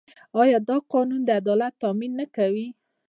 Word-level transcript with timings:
آیا 0.41 0.57
دا 0.69 0.75
قانون 0.91 1.21
د 1.25 1.29
عدالت 1.39 1.73
تامین 1.81 2.11
نه 2.19 2.25
کوي؟ 2.35 2.67